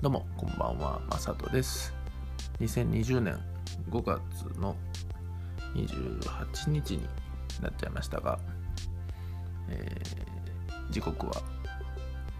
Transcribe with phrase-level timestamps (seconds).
[0.00, 1.92] どうもこんばんはまさとです。
[2.60, 3.36] 2020年
[3.90, 4.76] 5月の
[5.74, 7.08] 28日に
[7.60, 8.38] なっちゃいましたが、
[9.68, 11.42] えー、時刻は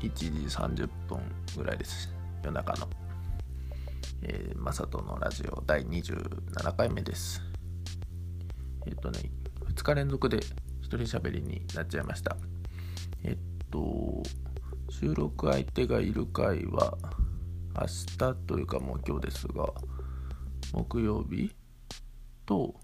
[0.00, 1.18] 1時30分
[1.56, 2.14] ぐらいです。
[2.44, 2.88] 夜中の、
[4.22, 7.42] えー、まさとのラジオ第27回目です。
[8.86, 9.32] えっ、ー、とね
[9.74, 10.38] 2日連続で
[10.80, 12.36] 一人喋りになっちゃいました。
[13.24, 13.38] えっ
[13.68, 14.22] と
[14.90, 16.96] 収録相手がいる回は
[17.80, 19.72] 明日というかもう今日ですが
[20.72, 21.54] 木曜日
[22.44, 22.74] と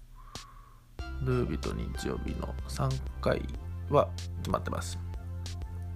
[1.23, 2.89] 土曜日と日曜日の3
[3.21, 3.41] 回
[3.89, 4.97] は決まってます。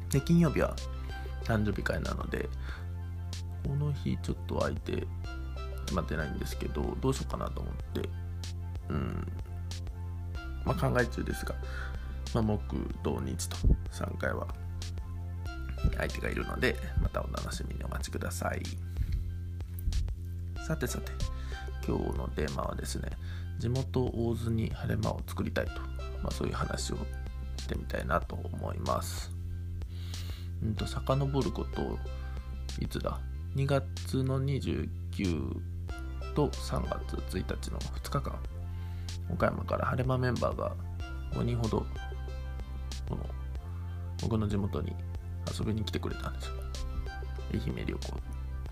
[0.09, 0.75] で金曜日は
[1.43, 2.49] 誕生日会なので
[3.65, 5.07] この日ちょっと空いて
[5.85, 8.09] 決まってないんですけどどうしようかなと思って
[8.89, 9.27] うん。
[10.65, 11.55] まあ考え中ですが、
[12.33, 13.55] まあ、木土日と
[13.91, 14.47] 3回は
[15.97, 18.61] 相手がいるのでまたお楽しみにお待ちください。
[20.65, 21.11] さてさて
[21.87, 23.09] 今日のテーマはですね
[23.57, 25.71] 地元大津に晴れ間を作りたいと、
[26.21, 26.97] まあ、そういう話を
[27.57, 29.31] してみたいなと思います。
[30.63, 31.97] うんと遡ること
[32.79, 33.19] いつだ
[33.55, 34.87] ？2月の29
[36.35, 38.39] と3月1日の2日間。
[39.31, 40.75] 岡山から晴れ間メンバーが
[41.33, 41.85] 5人ほど
[43.07, 43.25] この
[44.21, 44.93] 僕の地元に
[45.57, 46.53] 遊びに来てくれたんですよ。
[47.53, 47.99] 愛媛旅行。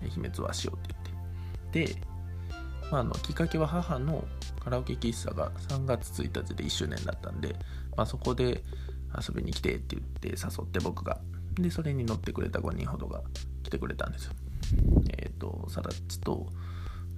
[0.02, 0.94] 愛媛ツアーしようって
[1.72, 1.94] 言って。
[1.94, 2.02] で、
[2.90, 4.24] まあ、あのきっかけは母の
[4.60, 7.56] カラオケ喫茶が3月1日で1周年だったんで、
[7.96, 8.62] まあ、そこで
[9.16, 11.18] 遊びに来てって言って誘って僕が。
[11.54, 13.20] でそれに乗ってくれた5人ほどが
[13.64, 14.32] 来てくれたんですよ。
[15.10, 16.46] えっ、ー、とさらっちと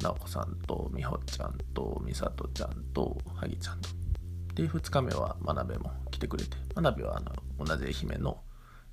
[0.02, 3.90] 直子さんと美穂ちゃんと美里ちゃんと萩ちゃんと。
[4.54, 8.40] で2日目は真鍋も来てくれて真鍋はあの同じ愛媛の、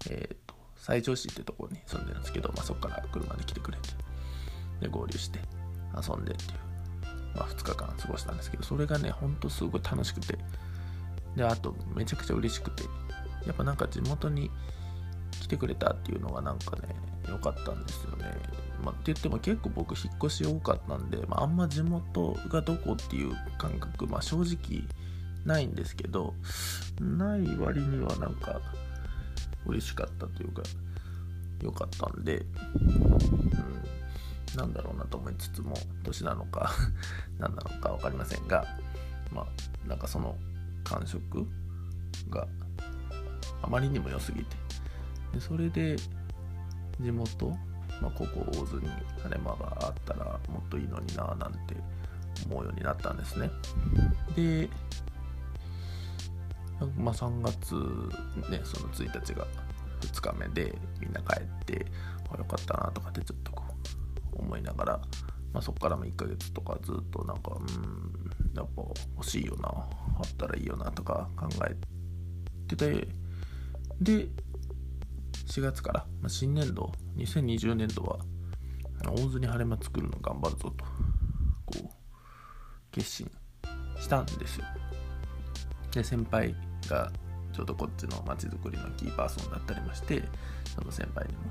[0.09, 0.46] えー、
[0.78, 3.89] 西条市ってとこに住んでるんですけど、まあ、そこから車で来てくれて
[4.81, 5.39] で合流して
[5.95, 6.59] 遊んでっていう、
[7.36, 10.37] まあ、2日間過ごしたんですけどそれがねほんとすごい楽しくて
[11.36, 12.83] であとめちゃくちゃ嬉しくて
[13.45, 14.52] やっぱなんか地元に
[15.32, 16.95] 来てくれたっていうのがなんかね
[17.27, 18.26] 良かったんですよね、
[18.83, 24.83] まあ、って言っても結構僕引っ越し多かったんで、まあ、あんま地元がどこっていう感覚、まあ、正直
[25.45, 26.33] ないんですけど
[26.99, 28.60] ない割にはなんか
[29.67, 30.64] 嬉しかったというか
[31.61, 32.45] 良かったんで、
[32.76, 36.72] うん、なんだろうなと思いつつも年なのか
[37.39, 38.66] 何なのか分かりませんが
[39.32, 40.36] まあなんかその
[40.83, 41.48] 感触
[42.30, 42.48] が
[43.61, 44.55] あまりにも良すぎて
[45.33, 45.95] でそれで
[46.99, 47.49] 地元、
[48.02, 48.88] まあ、ここ大津に
[49.23, 51.76] 晴れ間があったらもっといいのにななんて
[52.45, 53.49] 思うようになったんですね。
[54.36, 54.70] で
[56.98, 57.76] まあ3月
[58.49, 59.48] ねその1日が
[60.02, 61.86] 2日目でみんな帰って
[62.32, 63.64] あよかったなとかってちょっとこ
[64.33, 65.02] う思いながら、
[65.54, 68.83] まあ、そこからも1ヶ月とかずっとなんかうんやっぱ
[69.16, 71.76] 欲しいよなあったらいいよなとか考え
[72.67, 73.08] てて
[74.02, 74.27] で
[75.48, 78.20] 4月から、まあ、新年度2020年度は
[79.05, 80.86] 大津に晴れ間作るの頑張るぞと
[81.66, 81.89] こう
[82.92, 83.32] 決心
[83.99, 84.66] したんですよ。
[85.92, 86.55] で先輩
[86.87, 87.11] が
[87.53, 90.23] ちょうどこっちのまちづくりのキーパーソンだったりまして
[90.75, 91.42] その先輩にも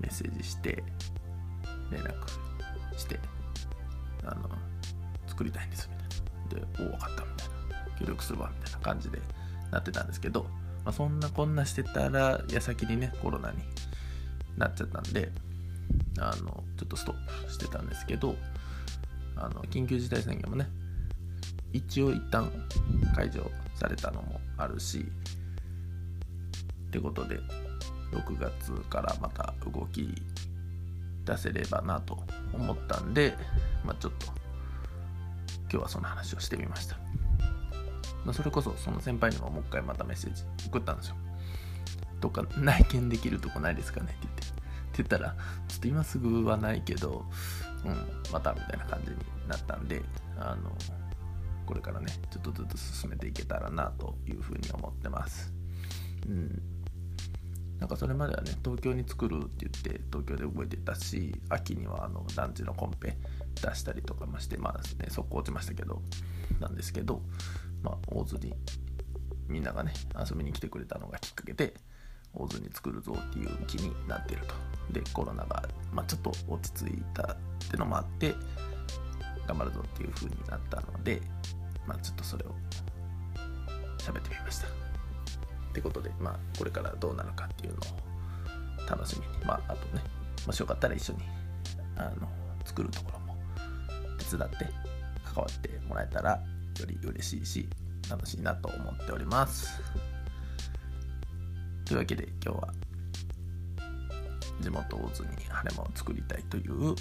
[0.00, 0.82] メッセージして
[1.90, 2.14] 連絡
[2.96, 3.18] して
[4.24, 4.48] あの
[5.26, 5.96] 作りたいんですみ
[6.48, 6.66] たいな。
[6.76, 7.56] でおお分かったみたいな。
[7.98, 9.18] 協力するわみたいな感じで
[9.70, 10.44] なってたんですけど、
[10.84, 13.58] まあ、そんなこんなしてたら矢先にねコロナに
[14.56, 15.30] なっちゃったんで
[16.18, 18.36] あのちょっとストップしてたんですけど
[19.36, 20.66] あの緊急事態宣言もね
[21.76, 22.50] 一応一旦
[23.14, 25.04] 解除されたのもあるし
[26.88, 27.38] ってことで
[28.12, 30.08] 6月からまた動き
[31.24, 32.18] 出せればなと
[32.52, 33.34] 思ったんで、
[33.84, 34.26] まあ、ちょっと
[35.62, 36.96] 今日はその話をしてみました。
[38.24, 41.16] まあ、それこそその先輩にももう一回またメッセージ送ったんですよ。
[42.20, 44.06] とか内見できるとこないですかね？
[44.06, 44.46] って言って。
[44.46, 45.34] って言ったら、
[45.68, 47.26] ちょっと今すぐはないけど、
[47.84, 49.16] うん、またみたいな感じに
[49.48, 50.02] なったんで、
[50.38, 50.72] あの、
[51.66, 55.52] これからね、ちょっとずつ進めていけたらなというふうに思ってます。
[56.28, 56.62] うん。
[57.78, 63.18] なんかそれまではね東京に作るって言って東京で動いてたし秋にはあの団地のコンペ
[63.60, 65.10] 出したりとかもしてまあね。
[65.10, 66.00] 速攻落ちましたけど
[66.58, 67.20] なんですけど
[67.82, 68.54] まあ大津に
[69.46, 71.74] みんながね遊びに来てくれたのがきっかけで
[72.32, 74.54] 大津に作るぞっていう気になってると。
[74.92, 77.36] でコロナが、まあ、ちょっと落ち着いたっ
[77.70, 78.34] てのもあって
[79.46, 81.20] 頑張るぞっていう風になったので
[81.86, 82.54] まあちょっとそれを
[83.98, 84.66] 喋ってみました。
[84.66, 84.70] っ
[85.72, 90.02] てことで、まあ、これからどうなるかっていうのを楽しみに、まあ、あとね、
[90.46, 91.18] もしよかったら一緒に
[91.96, 92.28] あの
[92.64, 93.36] 作るところも
[94.18, 94.56] 手伝って
[95.24, 97.68] 関わってもらえたらより嬉しいし
[98.08, 99.80] 楽しいなと思っております。
[101.84, 102.68] というわけで今日は
[104.60, 106.94] 地元大津に晴れ間を作りたいという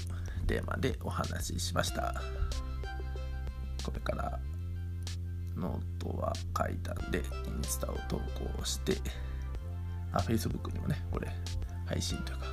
[0.47, 2.21] テーマでお話ししました。
[3.83, 4.39] これから
[5.57, 8.97] ノートは書いたんでインスタを投稿して
[10.11, 11.27] あ Facebook にもねこれ
[11.85, 12.45] 配信というか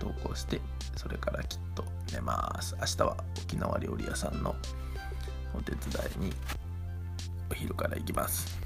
[0.00, 0.60] 投稿して
[0.96, 2.76] それからきっと寝ます。
[2.78, 4.54] 明日は沖縄料理屋さんの
[5.54, 5.80] お手伝
[6.22, 6.32] いに
[7.50, 8.58] お昼から行きます。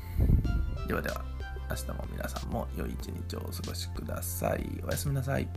[0.87, 1.25] ではでは
[1.71, 4.81] 明日も皆さんも良い一日をお過ごしください。
[4.85, 5.49] おやすみなさい。